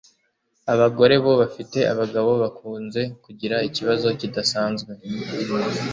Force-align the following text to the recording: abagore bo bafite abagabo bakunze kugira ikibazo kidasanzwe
abagore 0.73 1.15
bo 1.23 1.31
bafite 1.41 1.79
abagabo 1.93 2.29
bakunze 2.43 3.01
kugira 3.25 3.55
ikibazo 3.67 4.07
kidasanzwe 4.19 4.91